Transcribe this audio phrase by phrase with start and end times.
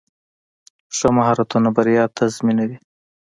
[0.95, 2.77] ښه مهارتونه بریا تضمینوي.